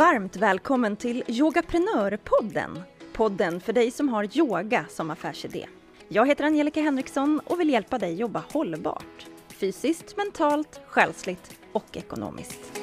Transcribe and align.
Varmt 0.00 0.36
välkommen 0.36 0.96
till 0.96 1.22
Yogaprenörpodden. 1.26 2.82
Podden 3.12 3.60
för 3.60 3.72
dig 3.72 3.90
som 3.90 4.08
har 4.08 4.38
yoga 4.38 4.84
som 4.88 5.10
affärsidé. 5.10 5.66
Jag 6.08 6.28
heter 6.28 6.44
Angelica 6.44 6.80
Henriksson 6.80 7.40
och 7.44 7.60
vill 7.60 7.70
hjälpa 7.70 7.98
dig 7.98 8.14
jobba 8.14 8.44
hållbart. 8.52 9.26
Fysiskt, 9.48 10.16
mentalt, 10.16 10.80
själsligt 10.86 11.60
och 11.72 11.96
ekonomiskt. 11.96 12.80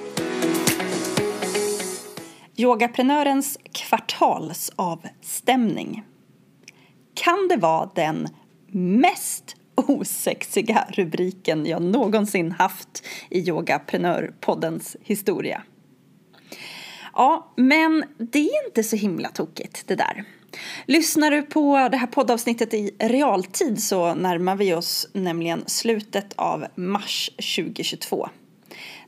Yogaprenörens 2.55 3.59
kvartalsavstämning. 3.71 6.03
Kan 7.13 7.47
det 7.49 7.57
vara 7.57 7.89
den 7.95 8.27
mest 8.71 9.55
osexiga 9.75 10.87
rubriken 10.89 11.65
jag 11.65 11.81
någonsin 11.81 12.51
haft 12.51 13.05
i 13.29 13.49
Yogaprenörpoddens 13.49 14.97
historia? 15.01 15.63
Ja, 17.17 17.53
men 17.55 18.03
det 18.17 18.39
är 18.39 18.65
inte 18.67 18.83
så 18.83 18.95
himla 18.95 19.29
tokigt 19.29 19.87
det 19.87 19.95
där. 19.95 20.23
Lyssnar 20.85 21.31
du 21.31 21.41
på 21.41 21.89
det 21.91 21.97
här 21.97 22.07
poddavsnittet 22.07 22.73
i 22.73 22.95
realtid 22.99 23.83
så 23.83 24.13
närmar 24.13 24.55
vi 24.55 24.73
oss 24.73 25.07
nämligen 25.13 25.63
slutet 25.67 26.33
av 26.35 26.65
mars 26.75 27.29
2022. 27.35 28.29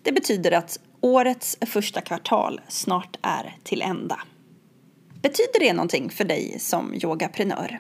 Det 0.02 0.12
betyder 0.12 0.52
att 0.52 0.80
årets 1.02 1.58
första 1.62 2.02
kvartal 2.02 2.62
snart 2.68 3.18
är 3.22 3.58
till 3.64 3.82
ända. 3.82 4.20
Betyder 5.22 5.60
det 5.60 5.74
någonting 5.74 6.10
för 6.10 6.24
dig 6.24 6.60
som 6.60 6.94
yogaprenör? 6.94 7.80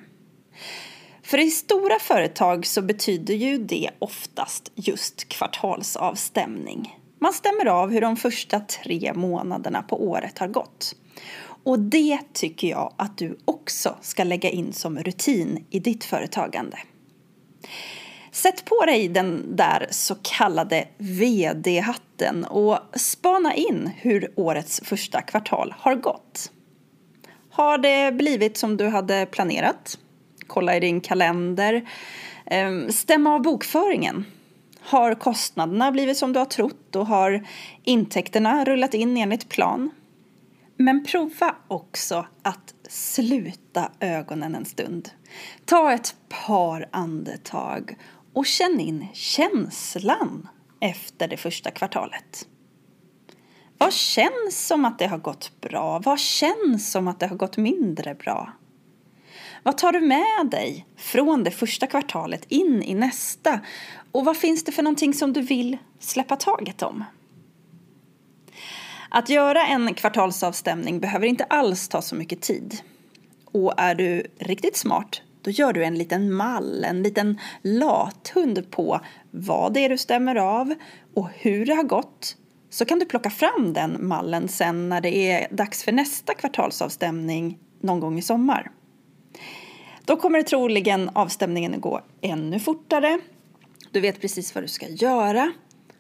För 1.23 1.37
i 1.37 1.51
stora 1.51 1.99
företag 1.99 2.65
så 2.65 2.81
betyder 2.81 3.33
ju 3.33 3.57
det 3.57 3.89
oftast 3.99 4.71
just 4.75 5.27
kvartalsavstämning. 5.27 6.98
Man 7.19 7.33
stämmer 7.33 7.65
av 7.65 7.91
hur 7.91 8.01
de 8.01 8.17
första 8.17 8.59
tre 8.59 9.13
månaderna 9.15 9.81
på 9.81 10.03
året 10.09 10.39
har 10.39 10.47
gått. 10.47 10.95
Och 11.63 11.79
det 11.79 12.19
tycker 12.33 12.67
jag 12.67 12.93
att 12.97 13.17
du 13.17 13.37
också 13.45 13.95
ska 14.01 14.23
lägga 14.23 14.49
in 14.49 14.73
som 14.73 14.97
rutin 14.97 15.65
i 15.69 15.79
ditt 15.79 16.03
företagande. 16.03 16.77
Sätt 18.31 18.65
på 18.65 18.85
dig 18.85 19.07
den 19.07 19.55
där 19.55 19.87
så 19.89 20.15
kallade 20.21 20.87
VD-hatten 20.97 22.45
och 22.45 22.79
spana 22.93 23.55
in 23.55 23.89
hur 23.97 24.31
årets 24.35 24.81
första 24.83 25.21
kvartal 25.21 25.73
har 25.77 25.95
gått. 25.95 26.51
Har 27.51 27.77
det 27.77 28.11
blivit 28.11 28.57
som 28.57 28.77
du 28.77 28.87
hade 28.87 29.25
planerat? 29.25 29.97
Kolla 30.47 30.75
i 30.75 30.79
din 30.79 31.01
kalender. 31.01 31.89
Ehm, 32.45 32.91
Stäm 32.91 33.27
av 33.27 33.41
bokföringen. 33.41 34.25
Har 34.81 35.15
kostnaderna 35.15 35.91
blivit 35.91 36.17
som 36.17 36.33
du 36.33 36.39
har 36.39 36.45
trott 36.45 36.95
och 36.95 37.07
har 37.07 37.47
intäkterna 37.83 38.65
rullat 38.65 38.93
in 38.93 39.17
enligt 39.17 39.49
plan? 39.49 39.91
Men 40.77 41.03
prova 41.03 41.55
också 41.67 42.25
att 42.41 42.73
sluta 42.89 43.91
ögonen 43.99 44.55
en 44.55 44.65
stund. 44.65 45.09
Ta 45.65 45.93
ett 45.93 46.15
par 46.45 46.89
andetag 46.91 47.95
och 48.33 48.45
känn 48.45 48.79
in 48.79 49.07
känslan 49.13 50.47
efter 50.79 51.27
det 51.27 51.37
första 51.37 51.71
kvartalet. 51.71 52.47
Vad 53.77 53.93
känns 53.93 54.67
som 54.67 54.85
att 54.85 54.99
det 54.99 55.07
har 55.07 55.17
gått 55.17 55.61
bra? 55.61 55.99
Vad 55.99 56.19
känns 56.19 56.91
som 56.91 57.07
att 57.07 57.19
det 57.19 57.27
har 57.27 57.35
gått 57.35 57.57
mindre 57.57 58.15
bra? 58.15 58.53
Vad 59.63 59.77
tar 59.77 59.91
du 59.91 60.01
med 60.01 60.49
dig 60.51 60.85
från 60.97 61.43
det 61.43 61.51
första 61.51 61.87
kvartalet 61.87 62.45
in 62.47 62.83
i 62.83 62.93
nästa? 62.93 63.59
Och 64.11 64.25
vad 64.25 64.37
finns 64.37 64.63
det 64.63 64.71
för 64.71 64.83
någonting 64.83 65.13
som 65.13 65.33
du 65.33 65.41
vill 65.41 65.77
släppa 65.99 66.35
taget 66.35 66.81
om? 66.81 67.03
Att 69.09 69.29
göra 69.29 69.67
en 69.67 69.93
kvartalsavstämning 69.93 70.99
behöver 70.99 71.27
inte 71.27 71.43
alls 71.43 71.87
ta 71.87 72.01
så 72.01 72.15
mycket 72.15 72.41
tid. 72.41 72.77
Och 73.45 73.73
är 73.77 73.95
du 73.95 74.27
riktigt 74.39 74.77
smart, 74.77 75.21
då 75.41 75.51
gör 75.51 75.73
du 75.73 75.83
en 75.83 75.95
liten 75.95 76.33
mall, 76.33 76.83
en 76.83 77.03
liten 77.03 77.39
lathund 77.61 78.71
på 78.71 79.01
vad 79.31 79.73
det 79.73 79.85
är 79.85 79.89
du 79.89 79.97
stämmer 79.97 80.35
av 80.35 80.75
och 81.15 81.29
hur 81.33 81.65
det 81.65 81.73
har 81.73 81.83
gått. 81.83 82.37
Så 82.69 82.85
kan 82.85 82.99
du 82.99 83.05
plocka 83.05 83.29
fram 83.29 83.73
den 83.73 84.07
mallen 84.07 84.47
sen 84.47 84.89
när 84.89 85.01
det 85.01 85.31
är 85.31 85.47
dags 85.55 85.83
för 85.83 85.91
nästa 85.91 86.33
kvartalsavstämning 86.33 87.57
någon 87.81 87.99
gång 87.99 88.19
i 88.19 88.21
sommar. 88.21 88.71
Då 90.09 90.15
kommer 90.15 90.37
det 90.37 90.43
troligen 90.43 91.09
avstämningen 91.13 91.73
att 91.73 91.81
gå 91.81 92.01
ännu 92.21 92.59
fortare. 92.59 93.19
Du 93.91 93.99
vet 93.99 94.21
precis 94.21 94.55
vad 94.55 94.63
du 94.63 94.67
ska 94.67 94.87
göra. 94.87 95.51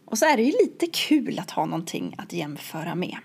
Och 0.05 0.17
så 0.17 0.25
är 0.25 0.37
det 0.37 0.43
ju 0.43 0.51
lite 0.51 0.87
kul 0.87 1.39
att 1.39 1.51
ha 1.51 1.65
någonting 1.65 2.15
att 2.17 2.33
jämföra 2.33 2.95
med. 2.95 3.17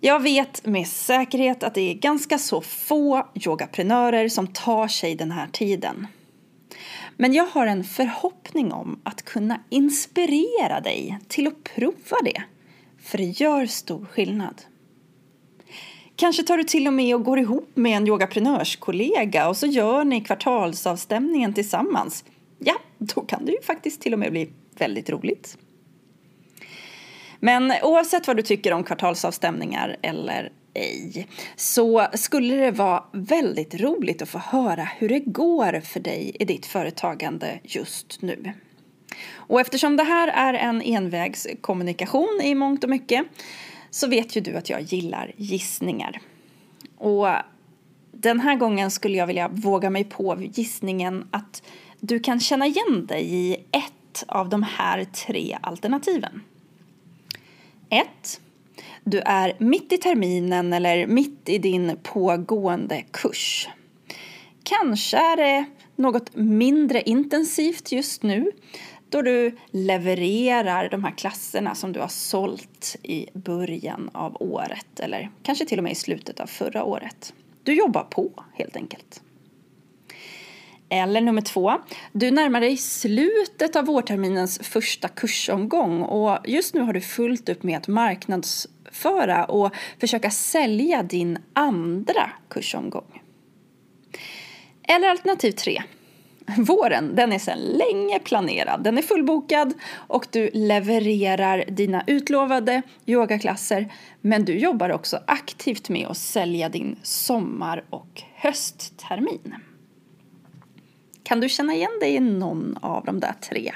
Jag 0.00 0.22
vet 0.22 0.66
med 0.66 0.86
säkerhet 0.86 1.62
att 1.62 1.74
det 1.74 1.90
är 1.90 1.94
ganska 1.94 2.38
så 2.38 2.60
få 2.60 3.26
yogaprenörer 3.34 4.28
som 4.28 4.46
tar 4.46 4.88
sig 4.88 5.14
den 5.14 5.30
här 5.30 5.48
tiden. 5.52 6.06
Men 7.16 7.32
jag 7.32 7.46
har 7.46 7.66
en 7.66 7.84
förhoppning 7.84 8.72
om 8.72 9.00
att 9.02 9.22
kunna 9.22 9.60
inspirera 9.70 10.80
dig 10.80 11.18
till 11.28 11.46
att 11.46 11.64
prova 11.64 12.16
det. 12.24 12.42
För 13.02 13.18
det 13.18 13.24
gör 13.24 13.66
stor 13.66 14.04
skillnad. 14.04 14.62
Kanske 16.16 16.42
tar 16.42 16.56
du 16.56 16.64
till 16.64 16.86
och 16.86 16.92
med 16.92 17.14
och 17.14 17.24
går 17.24 17.38
ihop 17.38 17.70
med 17.74 17.96
en 17.96 18.06
yogaprenörskollega 18.06 19.48
och 19.48 19.56
så 19.56 19.66
gör 19.66 20.04
ni 20.04 20.20
kvartalsavstämningen 20.20 21.54
tillsammans. 21.54 22.24
Ja, 22.58 22.74
då 22.98 23.20
kan 23.20 23.44
det 23.44 23.52
ju 23.52 23.62
faktiskt 23.62 24.00
till 24.00 24.12
och 24.12 24.18
med 24.18 24.32
bli 24.32 24.50
väldigt 24.78 25.10
roligt. 25.10 25.58
Men 27.40 27.72
oavsett 27.82 28.26
vad 28.26 28.36
du 28.36 28.42
tycker 28.42 28.72
om 28.72 28.84
kvartalsavstämningar 28.84 29.96
eller 30.02 30.52
ej 30.74 31.26
så 31.56 32.06
skulle 32.14 32.56
det 32.56 32.70
vara 32.70 33.04
väldigt 33.12 33.74
roligt 33.74 34.22
att 34.22 34.28
få 34.28 34.38
höra 34.38 34.88
hur 34.98 35.08
det 35.08 35.20
går 35.20 35.80
för 35.80 36.00
dig 36.00 36.36
i 36.40 36.44
ditt 36.44 36.66
företagande 36.66 37.60
just 37.62 38.22
nu. 38.22 38.52
Och 39.32 39.60
eftersom 39.60 39.96
det 39.96 40.02
här 40.02 40.28
är 40.28 40.54
en 40.54 40.82
envägskommunikation 40.82 42.40
i 42.42 42.54
mångt 42.54 42.84
och 42.84 42.90
mycket 42.90 43.26
så 43.94 44.06
vet 44.06 44.36
ju 44.36 44.40
du 44.40 44.56
att 44.56 44.70
jag 44.70 44.82
gillar 44.82 45.32
gissningar. 45.36 46.20
Och 46.98 47.28
den 48.12 48.40
här 48.40 48.56
gången 48.56 48.90
skulle 48.90 49.18
jag 49.18 49.26
vilja 49.26 49.48
våga 49.48 49.90
mig 49.90 50.04
på 50.04 50.36
gissningen 50.40 51.28
att 51.30 51.62
du 52.00 52.20
kan 52.20 52.40
känna 52.40 52.66
igen 52.66 53.06
dig 53.06 53.34
i 53.34 53.54
ett 53.54 54.24
av 54.28 54.48
de 54.48 54.62
här 54.62 55.04
tre 55.04 55.58
alternativen. 55.62 56.42
1. 57.88 58.40
Du 59.04 59.18
är 59.20 59.56
mitt 59.58 59.92
i 59.92 59.98
terminen 59.98 60.72
eller 60.72 61.06
mitt 61.06 61.48
i 61.48 61.58
din 61.58 61.96
pågående 62.02 63.02
kurs. 63.10 63.68
Kanske 64.62 65.16
är 65.16 65.36
det 65.36 65.64
något 65.96 66.36
mindre 66.36 67.02
intensivt 67.02 67.92
just 67.92 68.22
nu 68.22 68.52
då 69.08 69.22
du 69.22 69.56
levererar 69.70 70.88
de 70.88 71.04
här 71.04 71.10
klasserna 71.10 71.74
som 71.74 71.92
du 71.92 72.00
har 72.00 72.08
sålt 72.08 72.96
i 73.02 73.26
början 73.32 74.10
av 74.12 74.36
året 74.42 75.00
eller 75.00 75.30
kanske 75.42 75.64
till 75.64 75.78
och 75.78 75.84
med 75.84 75.92
i 75.92 75.94
slutet 75.94 76.40
av 76.40 76.46
förra 76.46 76.84
året. 76.84 77.34
Du 77.62 77.74
jobbar 77.74 78.04
på 78.04 78.44
helt 78.54 78.76
enkelt. 78.76 79.22
Eller 80.88 81.20
nummer 81.20 81.42
två, 81.42 81.72
du 82.12 82.30
närmar 82.30 82.60
dig 82.60 82.76
slutet 82.76 83.76
av 83.76 83.84
vårterminens 83.84 84.58
första 84.58 85.08
kursomgång 85.08 86.02
och 86.02 86.38
just 86.44 86.74
nu 86.74 86.80
har 86.80 86.92
du 86.92 87.00
fullt 87.00 87.48
upp 87.48 87.62
med 87.62 87.78
att 87.78 87.88
marknadsföra 87.88 89.44
och 89.44 89.74
försöka 90.00 90.30
sälja 90.30 91.02
din 91.02 91.38
andra 91.52 92.30
kursomgång. 92.48 93.23
Eller 94.88 95.08
alternativ 95.08 95.52
tre, 95.52 95.82
Våren, 96.58 97.16
den 97.16 97.32
är 97.32 97.38
sedan 97.38 97.58
länge 97.58 98.18
planerad. 98.18 98.84
Den 98.84 98.98
är 98.98 99.02
fullbokad 99.02 99.74
och 99.92 100.26
du 100.30 100.50
levererar 100.52 101.64
dina 101.68 102.04
utlovade 102.06 102.82
yogaklasser. 103.06 103.92
Men 104.20 104.44
du 104.44 104.58
jobbar 104.58 104.90
också 104.90 105.18
aktivt 105.26 105.88
med 105.88 106.06
att 106.06 106.16
sälja 106.16 106.68
din 106.68 106.96
sommar 107.02 107.84
och 107.90 108.22
hösttermin. 108.34 109.54
Kan 111.22 111.40
du 111.40 111.48
känna 111.48 111.74
igen 111.74 111.98
dig 112.00 112.14
i 112.14 112.20
någon 112.20 112.78
av 112.80 113.04
de 113.04 113.20
där 113.20 113.34
tre? 113.50 113.72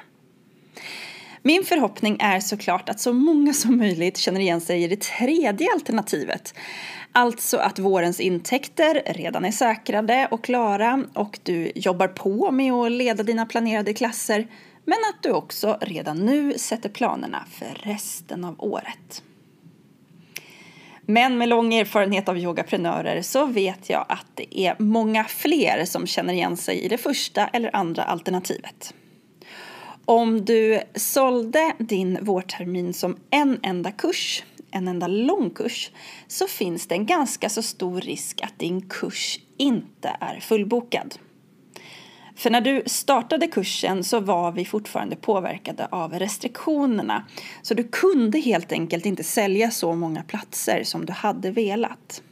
Min 1.48 1.64
förhoppning 1.64 2.16
är 2.20 2.40
såklart 2.40 2.88
att 2.88 3.00
så 3.00 3.12
många 3.12 3.52
som 3.52 3.76
möjligt 3.76 4.16
känner 4.16 4.40
igen 4.40 4.60
sig 4.60 4.82
i 4.82 4.88
det 4.88 5.00
tredje 5.00 5.68
alternativet. 5.74 6.54
Alltså 7.12 7.56
att 7.56 7.78
vårens 7.78 8.20
intäkter 8.20 9.02
redan 9.06 9.44
är 9.44 9.50
säkrade 9.50 10.28
och 10.30 10.44
klara 10.44 11.04
och 11.14 11.38
du 11.42 11.72
jobbar 11.74 12.08
på 12.08 12.50
med 12.50 12.72
att 12.72 12.92
leda 12.92 13.22
dina 13.22 13.46
planerade 13.46 13.94
klasser 13.94 14.46
men 14.84 14.98
att 15.12 15.22
du 15.22 15.32
också 15.32 15.78
redan 15.80 16.16
nu 16.16 16.58
sätter 16.58 16.88
planerna 16.88 17.44
för 17.50 17.88
resten 17.88 18.44
av 18.44 18.54
året. 18.58 19.22
Men 21.00 21.38
med 21.38 21.48
lång 21.48 21.74
erfarenhet 21.74 22.28
av 22.28 22.38
yogaprenörer 22.38 23.22
så 23.22 23.46
vet 23.46 23.90
jag 23.90 24.06
att 24.08 24.26
det 24.34 24.58
är 24.60 24.76
många 24.78 25.24
fler 25.24 25.84
som 25.84 26.06
känner 26.06 26.32
igen 26.32 26.56
sig 26.56 26.80
i 26.80 26.88
det 26.88 26.98
första 26.98 27.46
eller 27.46 27.76
andra 27.76 28.02
alternativet. 28.02 28.94
Om 30.08 30.44
du 30.44 30.80
sålde 30.94 31.72
din 31.78 32.18
vårtermin 32.24 32.94
som 32.94 33.16
en 33.30 33.60
enda 33.62 33.92
kurs 33.92 34.42
en 34.70 34.88
enda 34.88 35.06
lång 35.06 35.50
kurs 35.50 35.90
så 36.26 36.46
finns 36.46 36.86
det 36.86 36.94
en 36.94 37.06
ganska 37.06 37.48
så 37.48 37.62
stor 37.62 38.00
risk 38.00 38.40
att 38.42 38.58
din 38.58 38.88
kurs 38.88 39.40
inte 39.56 40.16
är 40.20 40.40
fullbokad. 40.40 41.14
För 42.36 42.50
när 42.50 42.60
du 42.60 42.82
startade 42.86 43.46
kursen 43.46 44.04
så 44.04 44.20
var 44.20 44.52
vi 44.52 44.64
fortfarande 44.64 45.16
påverkade 45.16 45.86
av 45.90 46.12
restriktionerna. 46.12 47.24
Så 47.62 47.74
du 47.74 47.84
kunde 47.84 48.38
helt 48.38 48.72
enkelt 48.72 49.06
inte 49.06 49.24
sälja 49.24 49.70
så 49.70 49.94
många 49.94 50.22
platser 50.22 50.84
som 50.84 51.06
du 51.06 51.12
hade 51.12 51.50
velat. 51.50 52.22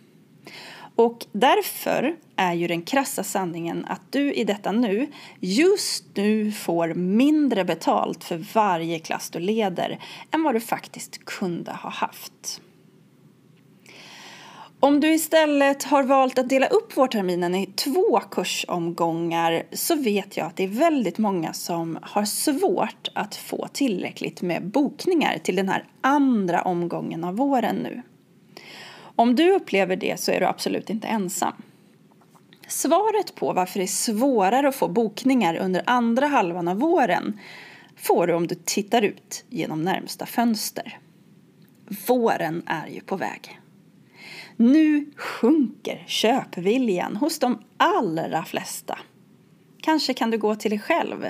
Och 0.96 1.26
därför 1.32 2.16
är 2.37 2.54
ju 2.54 2.66
den 2.66 2.82
krassa 2.82 3.25
sanningen 3.25 3.84
att 3.88 4.12
du 4.12 4.32
i 4.32 4.44
detta 4.44 4.72
nu 4.72 5.06
just 5.40 6.04
nu 6.14 6.52
får 6.52 6.94
mindre 6.94 7.64
betalt 7.64 8.25
för 8.25 8.44
varje 8.54 8.98
klass 8.98 9.31
du 9.31 9.38
leder 9.38 9.98
än 10.31 10.43
vad 10.43 10.54
du 10.54 10.60
faktiskt 10.60 11.25
kunde 11.25 11.72
ha 11.72 11.90
haft. 11.90 12.60
Om 14.81 15.00
du 15.00 15.14
istället 15.14 15.82
har 15.82 16.02
valt 16.02 16.38
att 16.38 16.48
dela 16.48 16.66
upp 16.66 16.96
vårterminen 16.96 17.54
i 17.54 17.66
två 17.66 18.20
kursomgångar 18.31 19.62
så 19.72 19.96
vet 19.96 20.37
jag 20.37 20.46
att 20.46 20.56
det 20.56 20.64
är 20.64 20.69
väldigt 20.69 21.19
många 21.19 21.52
som 21.52 21.98
har 22.02 22.25
svårt 22.25 23.08
att 23.14 23.37
få 23.37 23.69
tillräckligt 23.72 24.43
med 24.43 24.66
bokningar 24.66 25.38
till 25.38 25.56
den 25.56 25.69
här 25.69 25.84
andra 26.00 26.62
omgången 26.62 27.25
av 27.25 27.37
våren 27.37 27.76
nu. 27.76 28.02
Om 29.16 29.34
du 29.34 29.52
upplever 29.52 29.96
det 29.96 30.20
så 30.20 30.32
är 30.32 30.40
du 30.40 30.46
absolut 30.46 30.90
inte 30.90 31.08
ensam. 31.08 31.62
Svaret 32.68 33.34
på 33.34 33.52
varför 33.52 33.78
det 33.78 33.84
är 33.84 33.86
svårare 33.86 34.68
att 34.68 34.74
få 34.74 34.88
bokningar 34.88 35.56
under 35.56 35.82
andra 35.86 36.26
halvan 36.26 36.68
av 36.68 36.78
våren 36.78 37.40
får 37.96 38.26
du 38.26 38.34
om 38.34 38.46
du 38.46 38.54
tittar 38.54 39.02
ut 39.02 39.44
genom 39.48 39.82
närmsta 39.82 40.26
fönster. 40.26 40.98
Våren 42.08 42.62
är 42.66 42.86
ju 42.88 43.00
på 43.00 43.16
väg. 43.16 43.60
Nu 44.56 45.12
sjunker 45.16 46.04
köpviljan 46.06 47.16
hos 47.16 47.38
de 47.38 47.58
allra 47.76 48.44
flesta. 48.44 48.98
Kanske 49.82 50.14
kan 50.14 50.30
du 50.30 50.38
gå 50.38 50.54
till 50.54 50.70
dig 50.70 50.78
själv. 50.78 51.26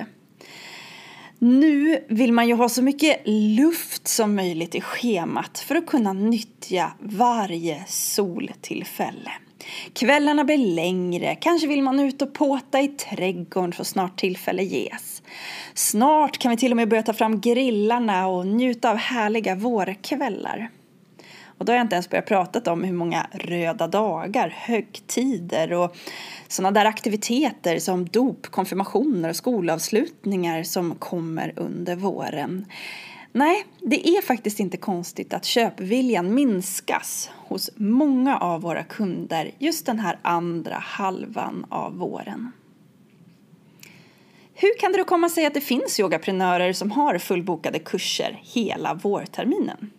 Nu 1.39 2.05
vill 2.07 2.33
man 2.33 2.47
ju 2.47 2.53
ha 2.53 2.69
så 2.69 2.81
mycket 2.81 3.21
luft 3.25 4.07
som 4.07 4.35
möjligt 4.35 4.75
i 4.75 4.81
schemat 4.81 5.59
för 5.59 5.75
att 5.75 5.85
kunna 5.85 6.13
nyttja 6.13 6.91
varje 6.99 7.83
soltillfälle. 7.87 9.31
Kvällarna 9.93 10.43
blir 10.43 10.57
längre, 10.57 11.35
kanske 11.35 11.67
vill 11.67 11.81
man 11.81 11.99
ut 11.99 12.21
och 12.21 12.33
påta 12.33 12.81
i 12.81 12.87
trädgården 12.87 13.73
så 13.73 13.83
snart 13.83 14.19
tillfälle 14.19 14.63
ges. 14.63 15.21
Snart 15.73 16.37
kan 16.37 16.51
vi 16.51 16.57
till 16.57 16.71
och 16.71 16.77
med 16.77 16.89
börja 16.89 17.03
ta 17.03 17.13
fram 17.13 17.41
grillarna 17.41 18.27
och 18.27 18.47
njuta 18.47 18.91
av 18.91 18.97
härliga 18.97 19.55
vårkvällar. 19.55 20.69
Och 21.57 21.65
då 21.65 21.71
har 21.71 21.77
jag 21.77 21.85
inte 21.85 21.95
ens 21.95 22.09
börjat 22.09 22.25
prata 22.25 22.71
om 22.71 22.83
hur 22.83 22.93
många 22.93 23.27
röda 23.31 23.87
dagar, 23.87 24.49
högtider 24.49 25.73
och 25.73 25.95
sådana 26.47 26.71
där 26.71 26.85
aktiviteter 26.85 27.79
som 27.79 28.05
dop, 28.05 28.47
konfirmationer 28.47 29.29
och 29.29 29.35
skolavslutningar 29.35 30.63
som 30.63 30.95
kommer 30.95 31.53
under 31.55 31.95
våren. 31.95 32.65
Nej, 33.31 33.65
det 33.81 34.07
är 34.07 34.21
faktiskt 34.21 34.59
inte 34.59 34.77
konstigt 34.77 35.33
att 35.33 35.45
köpviljan 35.45 36.33
minskas 36.33 37.29
hos 37.47 37.69
många 37.75 38.37
av 38.37 38.61
våra 38.61 38.83
kunder 38.83 39.51
just 39.59 39.85
den 39.85 39.99
här 39.99 40.19
andra 40.21 40.75
halvan 40.75 41.65
av 41.69 41.97
våren. 41.97 42.51
Hur 44.53 44.79
kan 44.79 44.91
det 44.91 44.97
då 44.97 45.03
komma 45.03 45.29
sig 45.29 45.45
att 45.45 45.53
det 45.53 45.61
finns 45.61 45.99
yogaprenörer 45.99 46.73
som 46.73 46.91
har 46.91 47.17
fullbokade 47.17 47.79
kurser 47.79 48.39
hela 48.43 48.93
vårterminen? 48.93 49.91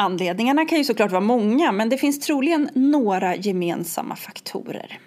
Anledningarna 0.00 0.64
kan 0.64 0.78
ju 0.78 0.84
såklart 0.84 1.10
vara 1.10 1.20
många 1.20 1.72
men 1.72 1.88
det 1.88 1.98
finns 1.98 2.20
troligen 2.20 2.70
några 2.74 3.36
gemensamma 3.36 4.16
faktorer. 4.16 4.98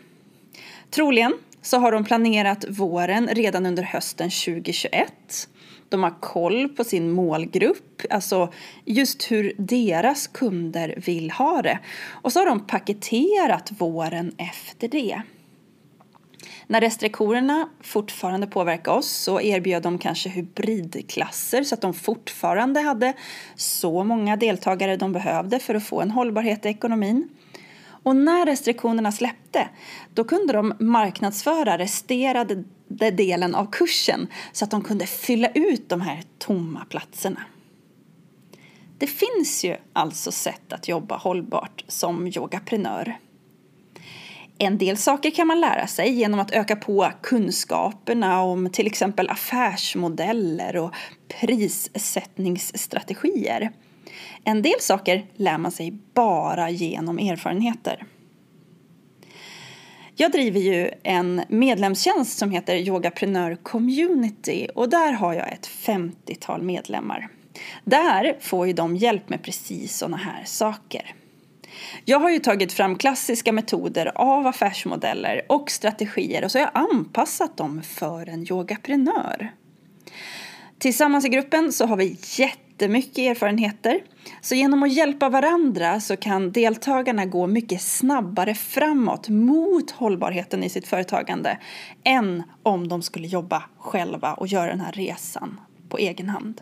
Troligen 0.90 1.34
så 1.62 1.78
har 1.78 1.92
de 1.92 2.04
planerat 2.04 2.66
våren 2.70 3.28
redan 3.32 3.66
under 3.66 3.84
hösten 3.84 4.30
2021. 4.30 5.14
De 5.90 6.04
har 6.04 6.20
koll 6.20 6.70
på 6.70 6.84
sin 6.84 7.12
målgrupp, 7.12 8.02
alltså 8.10 8.54
just 8.86 9.32
hur 9.32 9.54
deras 9.58 10.28
kunder 10.28 10.94
vill 11.06 11.32
ha 11.32 11.62
det. 11.62 11.80
Och 12.10 12.34
så 12.34 12.40
har 12.40 12.46
de 12.46 12.68
paketerat 12.68 13.72
våren 13.78 14.36
efter 14.38 14.88
det. 14.88 15.22
När 16.72 16.82
restriktionerna 16.82 17.70
fortfarande 17.82 18.48
påverkade 18.48 18.98
oss 18.98 19.12
så 19.12 19.42
erbjöd 19.42 19.84
de 19.84 19.98
kanske 19.98 20.30
hybridklasser 20.30 21.64
så 21.64 21.76
att 21.76 21.82
de 21.82 21.94
fortfarande 21.94 22.82
hade 22.82 23.14
så 23.56 24.04
många 24.04 24.36
deltagare 24.36 24.98
de 24.98 25.12
behövde 25.12 25.60
för 25.60 25.76
att 25.76 25.84
få 25.84 26.02
en 26.02 26.12
hållbarhet 26.12 26.66
i 26.66 26.70
ekonomin. 26.70 27.30
Och 27.84 28.16
när 28.16 28.46
restriktionerna 28.46 29.12
släppte 29.12 29.70
då 30.14 30.24
kunde 30.24 30.54
de 30.54 30.74
marknadsföra 30.80 31.78
resterande 31.78 32.64
delen 33.12 33.56
av 33.56 33.72
kursen 33.72 34.28
så 34.52 34.66
att 34.66 34.72
de 34.72 34.82
kunde 34.82 35.06
fylla 35.06 35.48
ut 35.48 35.90
de 35.90 36.02
här 36.02 36.24
tomma 36.38 36.86
platserna. 36.86 37.42
Det 38.98 39.08
finns 39.08 39.64
ju 39.64 39.76
alltså 39.94 40.32
sätt 40.32 40.74
att 40.74 40.88
jobba 40.88 41.18
hållbart 41.18 41.84
som 41.88 42.28
yogaprenör. 42.28 43.18
En 44.64 44.78
del 44.78 44.98
saker 44.98 45.32
kan 45.32 45.48
man 45.48 45.62
lära 45.62 45.88
sig 45.88 46.14
genom 46.14 46.40
att 46.40 46.52
öka 46.52 46.76
på 46.76 47.12
kunskaperna 47.22 48.42
om 48.42 48.70
till 48.70 48.88
exempel 48.88 49.30
affärsmodeller 49.30 50.78
och 50.78 50.96
prissättningsstrategier. 51.40 53.72
En 54.44 54.62
del 54.62 54.80
saker 54.80 55.26
lär 55.36 55.58
man 55.58 55.72
sig 55.72 55.92
bara 56.14 56.70
genom 56.70 57.20
erfarenheter. 57.20 58.04
Jag 60.16 60.32
driver 60.32 60.60
ju 60.60 60.92
en 61.04 61.42
medlemstjänst 61.48 62.38
som 62.38 62.52
heter 62.52 62.76
Yogaprenör 62.76 63.56
Community 63.56 64.68
och 64.76 64.90
där 64.90 65.12
har 65.12 65.34
jag 65.34 65.54
ett 65.54 65.68
50-tal 65.68 66.62
medlemmar. 66.62 67.30
Där 67.84 68.38
får 68.40 68.68
ju 68.68 68.74
de 68.74 68.96
hjälp 68.96 69.30
med 69.30 69.44
precis 69.44 69.98
sådana 69.98 70.18
här 70.18 70.44
saker. 70.46 71.16
Jag 72.06 72.20
har 72.20 72.30
ju 72.30 72.40
tagit 72.40 72.74
fram 72.74 72.98
klassiska 72.98 73.52
metoder 73.52 74.12
av 74.16 74.48
affärsmodeller 74.48 75.42
och 75.50 75.72
strategier 75.72 76.44
och 76.44 76.52
så 76.52 76.60
har 76.60 76.64
jag 76.74 76.90
anpassat 76.92 77.58
dem 77.58 77.82
för 77.84 78.30
en 78.30 78.48
yogaprenör. 78.52 79.52
Tillsammans 80.80 81.26
i 81.26 81.30
gruppen 81.30 81.72
så 81.72 81.86
har 81.86 81.98
vi 81.98 82.18
jättemycket 82.38 83.18
erfarenheter. 83.18 84.00
Så 84.42 84.56
genom 84.56 84.84
att 84.84 84.94
hjälpa 84.94 85.30
varandra 85.30 86.00
så 86.00 86.18
kan 86.18 86.52
deltagarna 86.52 87.26
gå 87.26 87.48
mycket 87.48 87.82
snabbare 87.82 88.54
framåt 88.54 89.30
mot 89.30 89.92
hållbarheten 89.92 90.64
i 90.64 90.70
sitt 90.70 90.88
företagande 90.88 91.58
än 92.04 92.44
om 92.64 92.88
de 92.88 93.02
skulle 93.02 93.28
jobba 93.28 93.64
själva 93.78 94.34
och 94.34 94.48
göra 94.48 94.70
den 94.70 94.82
här 94.82 94.92
resan 94.92 95.60
på 95.90 95.98
egen 95.98 96.30
hand. 96.30 96.62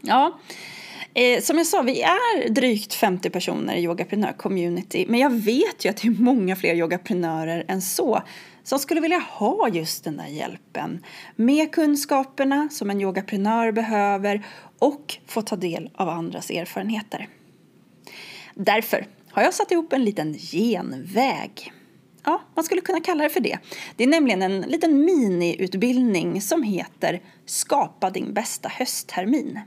Ja, 0.00 0.38
Eh, 1.14 1.40
som 1.40 1.58
jag 1.58 1.66
sa, 1.66 1.82
vi 1.82 2.02
är 2.02 2.48
drygt 2.48 2.94
50 2.94 3.30
personer 3.30 3.74
i 3.74 3.82
Yogaprenör 3.82 4.32
Community 4.32 5.06
men 5.08 5.20
jag 5.20 5.30
vet 5.30 5.84
ju 5.84 5.88
att 5.90 5.96
det 5.96 6.08
är 6.08 6.22
många 6.22 6.56
fler 6.56 6.74
yogaprenörer 6.74 7.64
än 7.68 7.82
så 7.82 8.22
som 8.62 8.78
skulle 8.78 9.00
vilja 9.00 9.18
ha 9.18 9.68
just 9.68 10.04
den 10.04 10.16
där 10.16 10.26
hjälpen 10.26 11.04
med 11.36 11.72
kunskaperna 11.72 12.68
som 12.70 12.90
en 12.90 13.00
yogaprenör 13.00 13.72
behöver 13.72 14.46
och 14.78 15.18
få 15.26 15.42
ta 15.42 15.56
del 15.56 15.90
av 15.94 16.08
andras 16.08 16.50
erfarenheter. 16.50 17.28
Därför 18.54 19.06
har 19.30 19.42
jag 19.42 19.54
satt 19.54 19.72
ihop 19.72 19.92
en 19.92 20.04
liten 20.04 20.34
genväg. 20.34 21.72
Ja, 22.24 22.42
man 22.54 22.64
skulle 22.64 22.80
kunna 22.80 23.00
kalla 23.00 23.24
det 23.24 23.30
för 23.30 23.40
det. 23.40 23.58
Det 23.96 24.04
är 24.04 24.08
nämligen 24.08 24.42
en 24.42 24.60
liten 24.60 25.04
miniutbildning 25.04 26.40
som 26.40 26.62
heter 26.62 27.22
Skapa 27.46 28.10
din 28.10 28.34
bästa 28.34 28.68
hösttermin. 28.68 29.60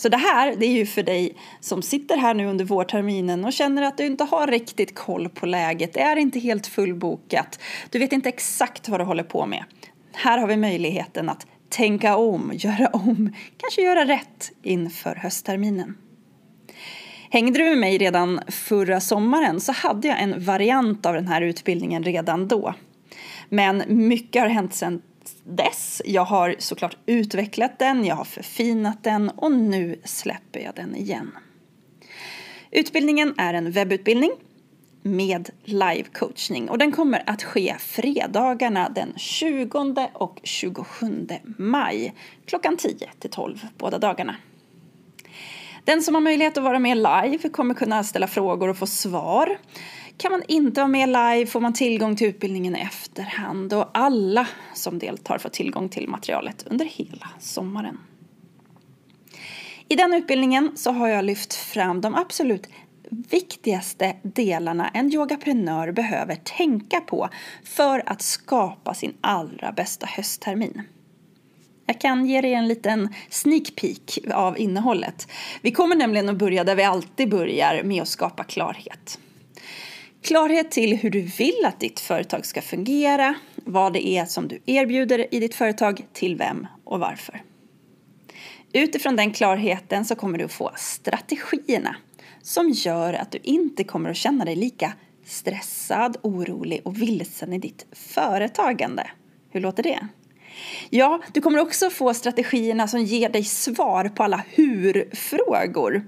Så 0.00 0.08
det 0.08 0.16
här 0.16 0.56
det 0.56 0.66
är 0.66 0.72
ju 0.72 0.86
för 0.86 1.02
dig 1.02 1.34
som 1.60 1.82
sitter 1.82 2.16
här 2.16 2.34
nu 2.34 2.46
under 2.46 2.64
vårterminen 2.64 3.44
och 3.44 3.52
känner 3.52 3.82
att 3.82 3.96
du 3.96 4.06
inte 4.06 4.24
har 4.24 4.46
riktigt 4.46 4.94
koll 4.94 5.28
på 5.28 5.46
läget. 5.46 5.92
Det 5.92 6.00
är 6.00 6.16
inte 6.16 6.38
helt 6.38 6.66
fullbokat. 6.66 7.60
Du 7.90 7.98
vet 7.98 8.12
inte 8.12 8.28
exakt 8.28 8.88
vad 8.88 9.00
du 9.00 9.04
håller 9.04 9.22
på 9.22 9.46
med. 9.46 9.64
Här 10.12 10.38
har 10.38 10.46
vi 10.46 10.56
möjligheten 10.56 11.28
att 11.28 11.46
tänka 11.68 12.16
om, 12.16 12.50
göra 12.54 12.86
om, 12.86 13.34
kanske 13.56 13.82
göra 13.82 14.04
rätt 14.04 14.52
inför 14.62 15.14
höstterminen. 15.14 15.96
Hängde 17.30 17.58
du 17.58 17.64
med 17.64 17.78
mig 17.78 17.98
redan 17.98 18.40
förra 18.48 19.00
sommaren 19.00 19.60
så 19.60 19.72
hade 19.72 20.08
jag 20.08 20.22
en 20.22 20.44
variant 20.44 21.06
av 21.06 21.14
den 21.14 21.28
här 21.28 21.42
utbildningen 21.42 22.02
redan 22.02 22.48
då. 22.48 22.74
Men 23.48 23.84
mycket 23.86 24.42
har 24.42 24.48
hänt 24.48 24.74
sedan 24.74 25.02
dess. 25.44 26.02
Jag 26.04 26.24
har 26.24 26.54
såklart 26.58 26.96
utvecklat 27.06 27.78
den, 27.78 28.04
jag 28.04 28.16
har 28.16 28.24
förfinat 28.24 29.04
den 29.04 29.30
och 29.30 29.52
nu 29.52 30.00
släpper 30.04 30.60
jag 30.60 30.74
den 30.74 30.96
igen. 30.96 31.30
Utbildningen 32.70 33.34
är 33.38 33.54
en 33.54 33.70
webbutbildning 33.70 34.30
med 35.02 35.50
live-coachning 35.64 36.68
och 36.68 36.78
den 36.78 36.92
kommer 36.92 37.22
att 37.26 37.42
ske 37.42 37.76
fredagarna 37.78 38.88
den 38.88 39.12
20 39.16 40.08
och 40.12 40.40
27 40.42 41.28
maj 41.58 42.14
klockan 42.46 42.76
10 42.76 43.10
till 43.18 43.30
12 43.30 43.66
båda 43.78 43.98
dagarna. 43.98 44.36
Den 45.84 46.02
som 46.02 46.14
har 46.14 46.22
möjlighet 46.22 46.58
att 46.58 46.64
vara 46.64 46.78
med 46.78 46.96
live 46.96 47.48
kommer 47.48 47.74
kunna 47.74 48.04
ställa 48.04 48.26
frågor 48.26 48.68
och 48.68 48.76
få 48.76 48.86
svar. 48.86 49.58
Kan 50.20 50.32
man 50.32 50.42
inte 50.48 50.80
vara 50.80 50.88
med 50.88 51.08
live 51.08 51.46
får 51.46 51.60
man 51.60 51.72
tillgång 51.72 52.16
till 52.16 52.26
utbildningen 52.26 52.76
i 52.76 52.80
efterhand 52.80 53.72
och 53.72 53.90
alla 53.94 54.48
som 54.74 54.98
deltar 54.98 55.38
får 55.38 55.48
tillgång 55.48 55.88
till 55.88 56.08
materialet 56.08 56.66
under 56.70 56.84
hela 56.84 57.28
sommaren. 57.38 57.98
I 59.88 59.96
den 59.96 60.14
utbildningen 60.14 60.72
så 60.76 60.90
har 60.90 61.08
jag 61.08 61.24
lyft 61.24 61.54
fram 61.54 62.00
de 62.00 62.14
absolut 62.14 62.66
viktigaste 63.10 64.16
delarna 64.22 64.88
en 64.88 65.14
yogaprenör 65.14 65.92
behöver 65.92 66.34
tänka 66.34 67.00
på 67.00 67.28
för 67.64 68.02
att 68.06 68.22
skapa 68.22 68.94
sin 68.94 69.14
allra 69.20 69.72
bästa 69.72 70.06
hösttermin. 70.06 70.82
Jag 71.86 72.00
kan 72.00 72.26
ge 72.26 72.40
dig 72.40 72.54
en 72.54 72.68
liten 72.68 73.14
sneak 73.30 73.74
peek 73.76 74.18
av 74.34 74.58
innehållet. 74.58 75.28
Vi 75.62 75.70
kommer 75.70 75.96
nämligen 75.96 76.28
att 76.28 76.36
börja 76.36 76.64
där 76.64 76.76
vi 76.76 76.84
alltid 76.84 77.30
börjar 77.30 77.82
med 77.82 78.02
att 78.02 78.08
skapa 78.08 78.44
klarhet. 78.44 79.18
Klarhet 80.22 80.70
till 80.70 80.96
hur 80.96 81.10
du 81.10 81.20
vill 81.20 81.64
att 81.64 81.80
ditt 81.80 82.00
företag 82.00 82.46
ska 82.46 82.62
fungera, 82.62 83.34
vad 83.54 83.92
det 83.92 84.08
är 84.08 84.24
som 84.24 84.48
du 84.48 84.60
erbjuder 84.66 85.34
i 85.34 85.40
ditt 85.40 85.54
företag, 85.54 86.06
till 86.12 86.36
vem 86.36 86.66
och 86.84 87.00
varför. 87.00 87.42
Utifrån 88.72 89.16
den 89.16 89.32
klarheten 89.32 90.04
så 90.04 90.14
kommer 90.14 90.38
du 90.38 90.44
att 90.44 90.52
få 90.52 90.70
strategierna 90.76 91.96
som 92.42 92.70
gör 92.70 93.14
att 93.14 93.30
du 93.30 93.38
inte 93.42 93.84
kommer 93.84 94.10
att 94.10 94.16
känna 94.16 94.44
dig 94.44 94.56
lika 94.56 94.92
stressad, 95.24 96.16
orolig 96.22 96.80
och 96.84 97.02
vilsen 97.02 97.52
i 97.52 97.58
ditt 97.58 97.86
företagande. 97.92 99.10
Hur 99.50 99.60
låter 99.60 99.82
det? 99.82 100.08
Ja, 100.90 101.22
du 101.32 101.40
kommer 101.40 101.58
också 101.58 101.90
få 101.90 102.14
strategierna 102.14 102.88
som 102.88 103.00
ger 103.00 103.28
dig 103.28 103.44
svar 103.44 104.08
på 104.08 104.22
alla 104.22 104.44
hur-frågor. 104.48 106.04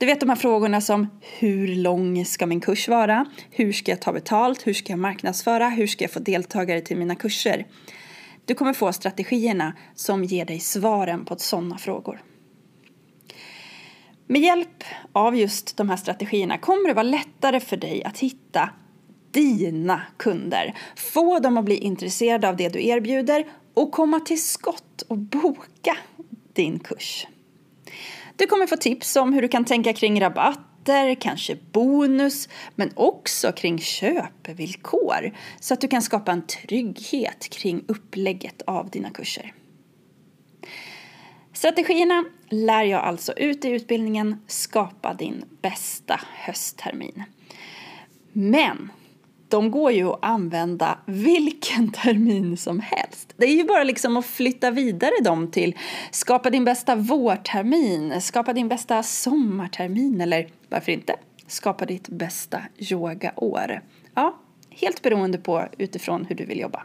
Du 0.00 0.06
vet 0.06 0.20
de 0.20 0.28
här 0.28 0.36
frågorna 0.36 0.80
som 0.80 1.06
hur 1.20 1.76
lång 1.76 2.24
ska 2.24 2.46
min 2.46 2.60
kurs 2.60 2.88
vara? 2.88 3.26
Hur 3.50 3.72
ska 3.72 3.92
jag 3.92 4.00
ta 4.00 4.12
betalt? 4.12 4.66
Hur 4.66 4.72
ska 4.74 4.92
jag 4.92 4.98
marknadsföra? 4.98 5.68
Hur 5.68 5.86
ska 5.86 6.04
jag 6.04 6.10
få 6.10 6.18
deltagare 6.18 6.80
till 6.80 6.96
mina 6.96 7.14
kurser? 7.14 7.66
Du 8.44 8.54
kommer 8.54 8.72
få 8.72 8.92
strategierna 8.92 9.76
som 9.94 10.24
ger 10.24 10.44
dig 10.44 10.60
svaren 10.60 11.24
på 11.24 11.36
sådana 11.38 11.78
frågor. 11.78 12.22
Med 14.26 14.42
hjälp 14.42 14.84
av 15.12 15.36
just 15.36 15.76
de 15.76 15.88
här 15.88 15.96
strategierna 15.96 16.58
kommer 16.58 16.88
det 16.88 16.94
vara 16.94 17.02
lättare 17.02 17.60
för 17.60 17.76
dig 17.76 18.04
att 18.04 18.18
hitta 18.18 18.70
dina 19.30 20.02
kunder. 20.16 20.74
Få 20.96 21.38
dem 21.38 21.58
att 21.58 21.64
bli 21.64 21.76
intresserade 21.76 22.48
av 22.48 22.56
det 22.56 22.68
du 22.68 22.86
erbjuder 22.86 23.46
och 23.74 23.92
komma 23.92 24.20
till 24.20 24.42
skott 24.42 25.02
och 25.08 25.18
boka 25.18 25.96
din 26.52 26.78
kurs. 26.78 27.26
Du 28.40 28.46
kommer 28.46 28.66
få 28.66 28.76
tips 28.76 29.16
om 29.16 29.32
hur 29.32 29.42
du 29.42 29.48
kan 29.48 29.64
tänka 29.64 29.92
kring 29.92 30.20
rabatter, 30.20 31.14
kanske 31.14 31.56
bonus, 31.72 32.48
men 32.74 32.90
också 32.94 33.52
kring 33.52 33.78
köpvillkor 33.78 35.36
så 35.60 35.74
att 35.74 35.80
du 35.80 35.88
kan 35.88 36.02
skapa 36.02 36.32
en 36.32 36.46
trygghet 36.46 37.48
kring 37.50 37.84
upplägget 37.88 38.62
av 38.62 38.90
dina 38.90 39.10
kurser. 39.10 39.54
Strategierna 41.52 42.24
lär 42.48 42.82
jag 42.82 43.00
alltså 43.00 43.32
ut 43.32 43.64
i 43.64 43.68
utbildningen 43.68 44.44
Skapa 44.46 45.14
din 45.14 45.44
bästa 45.62 46.20
hösttermin. 46.34 47.22
Men 48.32 48.90
de 49.50 49.70
går 49.70 49.92
ju 49.92 50.06
att 50.06 50.18
använda 50.22 50.98
vilken 51.06 51.90
termin 51.90 52.56
som 52.56 52.80
helst. 52.80 53.34
Det 53.36 53.46
är 53.46 53.54
ju 53.54 53.64
bara 53.64 53.84
liksom 53.84 54.16
att 54.16 54.26
flytta 54.26 54.70
vidare 54.70 55.22
dem 55.24 55.50
till 55.50 55.76
skapa 56.10 56.50
din 56.50 56.64
bästa 56.64 56.96
vårtermin, 56.96 58.20
skapa 58.20 58.52
din 58.52 58.68
bästa 58.68 59.02
sommartermin 59.02 60.20
eller 60.20 60.48
varför 60.68 60.92
inte 60.92 61.16
skapa 61.46 61.86
ditt 61.86 62.08
bästa 62.08 62.62
yogaår. 62.78 63.82
Ja, 64.14 64.40
helt 64.70 65.02
beroende 65.02 65.38
på 65.38 65.66
utifrån 65.78 66.26
hur 66.28 66.36
du 66.36 66.44
vill 66.44 66.60
jobba. 66.60 66.82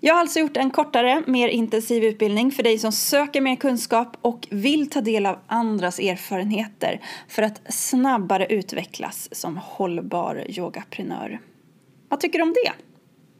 Jag 0.00 0.14
har 0.14 0.20
alltså 0.20 0.38
gjort 0.38 0.56
en 0.56 0.70
kortare, 0.70 1.22
mer 1.26 1.48
intensiv 1.48 2.04
utbildning 2.04 2.52
för 2.52 2.62
dig 2.62 2.78
som 2.78 2.92
söker 2.92 3.40
mer 3.40 3.56
kunskap 3.56 4.16
och 4.22 4.48
vill 4.50 4.90
ta 4.90 5.00
del 5.00 5.26
av 5.26 5.38
andras 5.46 5.98
erfarenheter 5.98 7.00
för 7.28 7.42
att 7.42 7.74
snabbare 7.74 8.46
utvecklas 8.46 9.28
som 9.32 9.56
hållbar 9.56 10.44
yogaprenör. 10.48 11.40
Vad 12.08 12.20
tycker 12.20 12.38
du 12.38 12.42
om 12.42 12.52
det? 12.64 12.72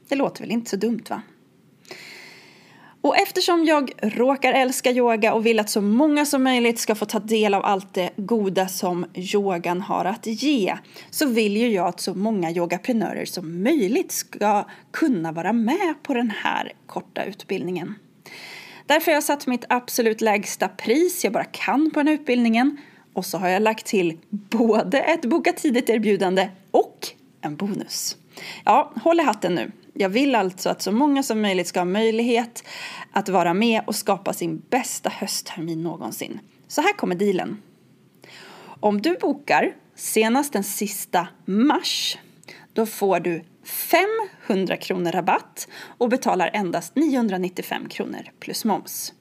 Det 0.09 0.17
låter 0.17 0.41
väl 0.41 0.51
inte 0.51 0.71
så 0.71 0.77
dumt 0.77 1.05
va? 1.11 1.23
Och 3.09 3.17
eftersom 3.17 3.65
jag 3.65 3.93
råkar 4.03 4.53
älska 4.53 4.91
yoga 4.91 5.35
och 5.35 5.47
vill 5.47 5.61
att 5.61 5.71
så 5.71 5.81
många 5.81 6.27
som 6.27 6.43
möjligt 6.43 6.79
ska 6.79 6.95
få 6.95 7.05
ta 7.05 7.19
del 7.19 7.55
av 7.55 7.65
allt 7.65 7.95
det 7.95 8.11
goda 8.17 8.69
som 8.69 9.07
yogan 9.15 9.81
har 9.81 10.05
att 10.05 10.27
ge 10.27 10.77
så 11.11 11.27
vill 11.27 11.57
ju 11.57 11.69
jag 11.69 11.87
att 11.87 12.01
så 12.01 12.15
många 12.15 12.51
yogaprenörer 12.51 13.25
som 13.25 13.63
möjligt 13.63 14.13
ska 14.13 14.65
kunna 14.93 15.33
vara 15.33 15.53
med 15.53 15.95
på 16.03 16.15
den 16.15 16.31
här 16.31 16.73
korta 16.87 17.25
utbildningen. 17.25 17.95
Därför 18.87 19.11
har 19.11 19.17
jag 19.17 19.25
satt 19.25 19.47
mitt 19.47 19.65
absolut 19.69 20.21
lägsta 20.21 20.69
pris 20.69 21.25
jag 21.25 21.33
bara 21.33 21.45
kan 21.45 21.91
på 21.91 22.01
den 22.01 22.07
här 22.07 22.15
utbildningen 22.15 22.77
och 23.15 23.25
så 23.25 23.39
har 23.39 23.49
jag 23.49 23.63
lagt 23.63 23.87
till 23.87 24.19
både 24.31 25.01
ett 25.01 25.25
boka 25.25 25.53
tidigt 25.53 25.91
erbjudande 25.91 26.49
och 26.71 27.09
en 27.41 27.57
bonus. 27.57 28.17
Ja, 28.65 28.93
håll 29.03 29.21
i 29.21 29.23
hatten 29.23 29.55
nu. 29.55 29.73
Jag 30.01 30.09
vill 30.09 30.35
alltså 30.35 30.71
att 30.71 30.83
så 30.83 30.93
många 30.93 31.23
som 31.23 31.41
möjligt 31.43 31.67
ska 31.67 31.81
ha 31.81 31.85
möjlighet 31.85 32.65
att 33.13 33.29
vara 33.29 33.55
med 33.55 33.83
och 33.87 33.95
skapa 33.95 34.33
sin 34.33 34.63
bästa 34.71 35.11
hösttermin 35.11 35.83
någonsin. 35.83 36.41
Så 36.69 36.81
här 36.81 36.93
kommer 36.93 37.15
dealen. 37.15 37.63
Om 38.81 39.03
du 39.03 39.19
bokar 39.21 39.75
senast 39.95 40.53
den 40.53 40.65
sista 40.65 41.29
mars 41.45 42.19
då 42.73 42.87
får 42.87 43.21
du 43.21 43.45
500 44.47 44.77
kronor 44.77 45.13
rabatt 45.13 45.69
och 45.99 46.09
betalar 46.09 46.51
endast 46.53 46.97
995 46.97 47.89
kronor 47.89 48.31
plus 48.41 48.65
moms. 48.65 49.13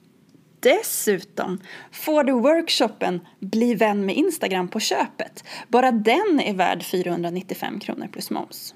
Dessutom 0.60 1.62
får 1.91 2.24
du 2.24 2.34
workshopen 2.34 3.27
Bli 3.39 3.75
vän 3.75 4.05
med 4.05 4.15
Instagram 4.15 4.67
på 4.67 4.79
köpet. 4.79 5.43
Bara 5.67 5.91
den 5.91 6.39
är 6.39 6.53
värd 6.53 6.84
495 6.84 7.79
kronor 7.79 8.07
plus 8.07 8.29
moms. 8.29 8.75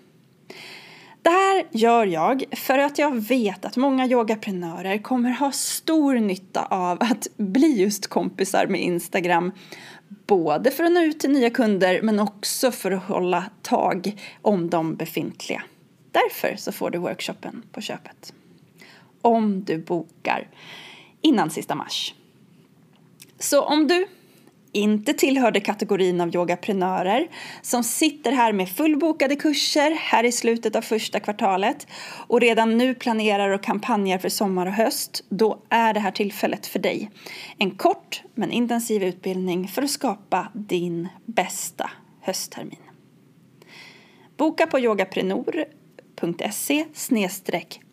Det 1.21 1.29
här 1.29 1.67
gör 1.71 2.05
jag 2.05 2.43
för 2.51 2.77
att 2.77 2.97
jag 2.97 3.15
vet 3.15 3.65
att 3.65 3.77
många 3.77 4.07
yogaprenörer 4.07 4.97
kommer 4.97 5.29
ha 5.29 5.51
stor 5.51 6.15
nytta 6.15 6.65
av 6.65 6.97
att 7.01 7.27
bli 7.37 7.81
just 7.81 8.07
kompisar 8.07 8.67
med 8.67 8.81
Instagram. 8.81 9.51
Både 10.27 10.71
för 10.71 10.83
att 10.83 10.91
nå 10.91 11.01
ut 11.01 11.19
till 11.19 11.31
nya 11.31 11.49
kunder 11.49 12.01
men 12.01 12.19
också 12.19 12.71
för 12.71 12.91
att 12.91 13.03
hålla 13.03 13.45
tag 13.61 14.21
om 14.41 14.69
de 14.69 14.95
befintliga. 14.95 15.63
Därför 16.11 16.55
så 16.55 16.71
får 16.71 16.89
du 16.89 16.97
workshopen 16.97 17.63
på 17.71 17.81
köpet. 17.81 18.33
Om 19.21 19.63
du 19.63 19.77
bokar 19.77 20.47
innan 21.21 21.49
sista 21.49 21.75
mars. 21.75 22.15
Så 23.39 23.61
om 23.61 23.87
du 23.87 24.07
inte 24.71 25.13
tillhörde 25.13 25.59
kategorin 25.59 26.21
av 26.21 26.35
yogaprenörer 26.35 27.27
som 27.61 27.83
sitter 27.83 28.31
här 28.31 28.53
med 28.53 28.69
fullbokade 28.69 29.35
kurser 29.35 29.91
här 29.91 30.23
i 30.23 30.31
slutet 30.31 30.75
av 30.75 30.81
första 30.81 31.19
kvartalet 31.19 31.87
och 32.27 32.41
redan 32.41 32.77
nu 32.77 32.95
planerar 32.95 33.49
och 33.49 33.63
kampanjer 33.63 34.17
för 34.17 34.29
sommar 34.29 34.65
och 34.65 34.73
höst, 34.73 35.23
då 35.29 35.63
är 35.69 35.93
det 35.93 35.99
här 35.99 36.11
tillfället 36.11 36.67
för 36.67 36.79
dig. 36.79 37.11
En 37.57 37.71
kort 37.71 38.23
men 38.35 38.51
intensiv 38.51 39.03
utbildning 39.03 39.67
för 39.67 39.81
att 39.81 39.89
skapa 39.89 40.51
din 40.53 41.07
bästa 41.25 41.91
hösttermin. 42.21 42.79
Boka 44.37 44.67
på 44.67 44.79
yogaprenor.se 44.79 46.85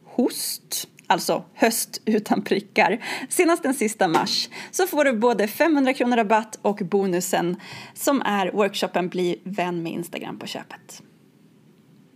host 0.05 0.89
alltså 1.09 1.45
höst 1.55 2.01
utan 2.05 2.43
prickar, 2.43 3.05
senast 3.29 3.63
den 3.63 3.75
sista 3.75 4.09
mars 4.09 4.49
så 4.71 4.87
får 4.87 5.05
du 5.05 5.13
både 5.13 5.49
500 5.49 5.95
kronor 5.95 6.17
rabatt 6.17 6.59
och 6.63 6.77
bonusen 6.77 7.57
som 7.95 8.23
är 8.23 8.51
workshopen 8.51 9.09
Bli 9.09 9.41
vän 9.45 9.83
med 9.83 9.93
Instagram 9.93 10.39
på 10.39 10.47
köpet. 10.47 11.03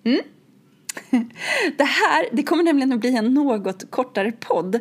Mm. 0.04 0.20
Det 1.78 1.84
här 1.84 2.28
det 2.32 2.42
kommer 2.42 2.64
nämligen 2.64 2.92
att 2.92 3.00
bli 3.00 3.16
en 3.16 3.34
något 3.34 3.90
kortare 3.90 4.32
podd. 4.32 4.80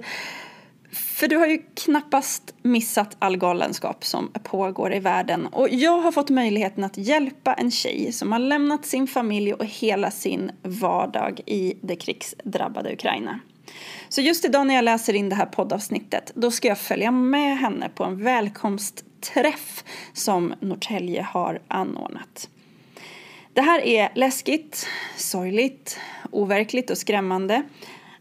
För 0.92 1.28
du 1.28 1.38
har 1.38 1.48
ju 1.48 1.62
knappast 1.76 2.54
missat 2.62 3.16
all 3.20 3.38
galenskap 3.38 4.06
som 4.06 4.32
pågår 4.44 4.94
i 4.94 5.00
världen 5.00 5.48
och 5.48 5.70
jag 5.70 6.02
har 6.02 6.12
fått 6.12 6.30
möjligheten 6.30 6.84
att 6.84 6.98
hjälpa 6.98 7.54
en 7.54 7.72
tjej 7.72 8.12
som 8.12 8.32
har 8.32 8.40
lämnat 8.40 8.86
sin 8.86 9.08
familj 9.08 9.54
och 9.54 9.66
hela 9.66 10.12
sin 10.12 10.52
vardag 10.64 11.42
i 11.46 11.74
det 11.82 11.96
krigsdrabbade 11.96 12.94
Ukraina. 12.94 13.40
Så 14.10 14.22
just 14.22 14.46
idag 14.46 14.68
när 14.68 14.76
jag 14.76 14.84
läser 14.84 15.14
in 15.14 15.30
det 15.30 15.36
här 15.36 15.46
poddavsnittet 15.46 16.32
då 16.36 16.52
ska 16.52 16.68
jag 16.68 16.80
följa 16.80 17.12
med 17.12 17.58
henne 17.58 17.90
på 17.90 18.04
en 18.04 18.24
välkomstträff 18.24 19.84
som 20.14 20.54
Norrtälje 20.60 21.22
har 21.22 21.62
anordnat. 21.68 22.50
Det 23.54 23.62
här 23.62 23.80
är 23.80 24.12
läskigt, 24.16 24.88
sorgligt, 25.18 26.00
overkligt 26.32 26.90
och 26.90 26.98
skrämmande 26.98 27.64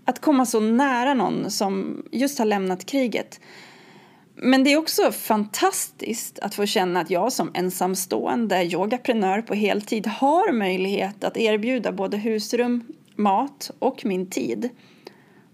att 0.05 0.21
komma 0.21 0.47
så 0.47 0.61
nära 0.61 1.15
någon 1.15 1.51
som 1.51 2.03
just 2.13 2.39
har 2.39 2.47
lämnat 2.47 2.87
kriget. 2.87 3.41
Men 4.35 4.65
det 4.65 4.73
är 4.73 4.77
också 4.77 5.13
fantastiskt 5.13 6.39
att 6.39 6.55
få 6.55 6.67
känna 6.67 7.01
att 7.01 7.11
jag 7.11 7.33
som 7.33 7.51
ensamstående 7.55 8.65
yogaprenör 8.65 9.43
på 9.43 9.55
heltid 9.55 10.07
har 10.07 10.53
möjlighet 10.53 11.25
att 11.25 11.37
erbjuda 11.37 11.93
både 11.93 12.17
husrum, 12.17 12.85
mat 13.17 13.71
och 13.79 14.05
min 14.05 14.31
tid 14.31 14.69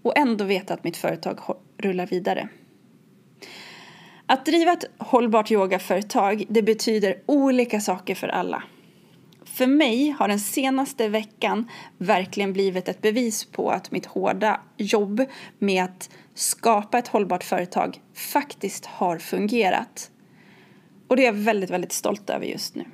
och 0.07 0.17
ändå 0.17 0.45
veta 0.45 0.73
att 0.73 0.83
mitt 0.83 0.97
företag 0.97 1.39
rullar 1.77 2.07
vidare. 2.07 2.49
Att 4.25 4.45
driva 4.45 4.71
ett 4.71 4.85
hållbart 4.97 5.51
yogaföretag 5.51 6.45
det 6.49 6.61
betyder 6.61 7.21
olika 7.25 7.79
saker 7.79 8.15
för 8.15 8.27
alla. 8.27 8.63
För 9.45 9.67
mig 9.67 10.09
har 10.09 10.27
den 10.27 10.39
senaste 10.39 11.07
veckan 11.07 11.69
verkligen 11.97 12.53
blivit 12.53 12.87
ett 12.87 13.01
bevis 13.01 13.45
på 13.45 13.69
att 13.69 13.91
mitt 13.91 14.05
hårda 14.05 14.61
jobb 14.77 15.25
med 15.59 15.83
att 15.83 16.09
skapa 16.33 16.97
ett 16.97 17.07
hållbart 17.07 17.43
företag 17.43 18.01
faktiskt 18.13 18.85
har 18.85 19.17
fungerat. 19.17 20.11
Och 21.07 21.15
det 21.15 21.21
är 21.21 21.25
jag 21.25 21.33
väldigt, 21.33 21.69
väldigt 21.69 21.91
stolt 21.91 22.29
över 22.29 22.45
just 22.45 22.75
nu. 22.75 22.85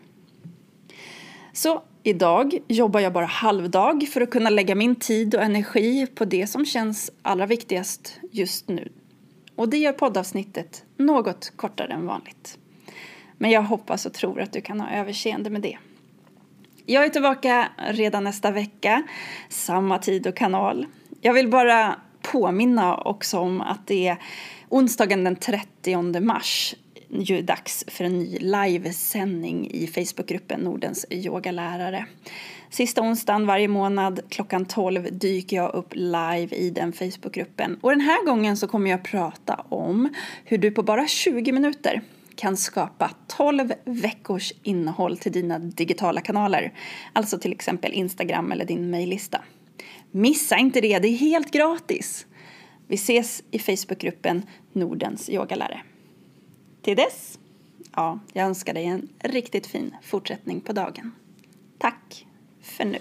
Så 1.54 1.84
idag 2.04 2.58
jobbar 2.68 3.00
jag 3.00 3.14
bara 3.14 3.26
halvdag 3.26 4.08
för 4.14 4.22
att 4.22 4.30
kunna 4.30 4.50
lägga 4.50 4.76
min 4.76 4.96
tid 4.96 5.36
och 5.36 5.42
energi 5.42 6.08
på 6.08 6.26
det 6.26 6.48
som 6.48 6.66
känns 6.66 7.12
allra 7.22 7.46
viktigast 7.46 8.20
just 8.32 8.68
nu. 8.68 8.92
Och 9.56 9.70
det 9.70 9.78
gör 9.78 9.92
poddavsnittet 9.92 10.86
något 10.98 11.54
kortare 11.56 11.94
än 11.94 12.06
vanligt. 12.06 12.58
Men 13.38 13.52
jag 13.52 13.62
hoppas 13.62 14.06
och 14.06 14.14
tror 14.14 14.42
att 14.42 14.54
du 14.54 14.62
kan 14.62 14.80
ha 14.80 14.90
överseende 14.92 15.50
med 15.50 15.62
det. 15.62 15.78
Jag 16.86 17.06
är 17.06 17.10
tillbaka 17.10 17.68
redan 17.90 18.24
nästa 18.24 18.52
vecka, 18.52 19.04
samma 19.50 20.00
tid 20.00 20.28
och 20.28 20.36
kanal. 20.36 20.86
Jag 21.22 21.34
vill 21.34 21.50
bara 21.50 21.96
påminna 22.22 22.98
också 22.98 23.40
om 23.40 23.62
att 23.62 23.88
det 23.88 24.08
är 24.08 24.18
onsdagen 24.70 25.24
den 25.24 25.36
30 25.36 26.20
mars 26.20 26.76
ju 27.22 27.42
dags 27.42 27.86
för 27.88 28.04
en 28.04 28.20
ny 28.20 28.38
livesändning 28.40 29.72
i 29.72 29.88
Facebookgruppen 29.88 30.60
Nordens 30.60 31.06
yogalärare. 31.10 32.06
Sista 32.70 33.02
onsdagen 33.02 33.46
varje 33.46 33.68
månad 33.68 34.20
klockan 34.30 34.66
12 34.66 35.08
dyker 35.12 35.58
jag 35.58 35.74
upp 35.74 35.94
live 35.94 36.56
i 36.56 36.70
den 36.70 36.94
Facebookgruppen. 36.94 37.78
Och 37.82 37.90
den 37.90 38.02
här 38.02 38.26
gången 38.26 38.58
så 38.58 38.68
kommer 38.68 38.92
jag 38.92 39.04
prata 39.04 39.66
om 39.70 40.10
hur 40.46 40.58
du 40.58 40.72
på 40.72 40.84
bara 40.84 41.08
20 41.08 41.52
minuter 41.52 42.02
kan 42.36 42.58
skapa 42.58 43.12
12 43.28 43.74
veckors 43.86 44.54
innehåll 44.64 45.18
till 45.18 45.32
dina 45.32 45.60
digitala 45.60 46.22
kanaler. 46.22 46.74
Alltså 47.14 47.38
till 47.38 47.52
exempel 47.52 47.94
Instagram 47.94 48.52
eller 48.52 48.66
din 48.66 48.90
mejllista. 48.90 49.42
Missa 50.12 50.58
inte 50.58 50.82
det, 50.82 51.00
det 51.00 51.08
är 51.08 51.18
helt 51.18 51.52
gratis. 51.52 52.26
Vi 52.88 52.96
ses 52.96 53.44
i 53.52 53.60
Facebookgruppen 53.60 54.44
Nordens 54.74 55.30
yogalärare. 55.30 55.82
Till 56.84 56.98
dess, 56.98 57.40
ja, 57.96 58.20
jag 58.34 58.46
önskar 58.46 58.74
dig 58.74 58.86
en 58.86 59.10
riktigt 59.20 59.68
fin 59.68 59.96
fortsättning 60.02 60.62
på 60.62 60.74
dagen. 60.74 61.12
Tack 61.78 62.28
för 62.62 62.86
nu. 62.86 63.00